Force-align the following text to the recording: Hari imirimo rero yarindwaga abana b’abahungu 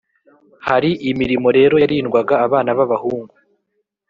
Hari 0.67 0.91
imirimo 1.09 1.47
rero 1.57 1.75
yarindwaga 1.83 2.35
abana 2.45 2.69
b’abahungu 2.77 3.33